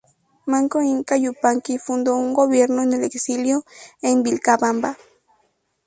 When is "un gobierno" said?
2.15-2.81